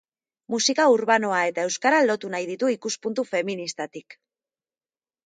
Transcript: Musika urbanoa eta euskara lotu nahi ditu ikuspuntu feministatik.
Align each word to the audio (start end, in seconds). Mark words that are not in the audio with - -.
Musika 0.53 0.85
urbanoa 0.93 1.41
eta 1.49 1.65
euskara 1.69 1.99
lotu 2.05 2.31
nahi 2.37 2.47
ditu 2.53 2.71
ikuspuntu 2.77 3.27
feministatik. 3.33 4.17